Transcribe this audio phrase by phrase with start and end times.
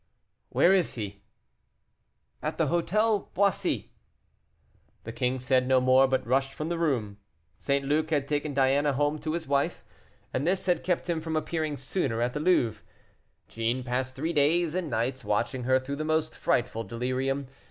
[0.49, 1.21] "Where is he?"
[2.41, 3.91] "At the Hôtel Boissy."
[5.03, 7.19] The king said no more, but rushed from the room.
[7.55, 7.85] St.
[7.85, 9.83] Luc had taken Diana home to his wife,
[10.33, 12.81] and this had kept him from appearing sooner at the Louvre.
[13.47, 17.45] Jeanne passed three days and nights watching her through the most frightful delirium.